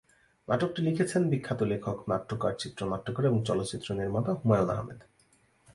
[0.47, 4.99] নাটকটি লিখেছেন বিখ্যাত লেখক, নাট্যকার, চিত্রনাট্যকার এবং চলচ্চিত্র নির্মাতা হুমায়ূন আহমেদ।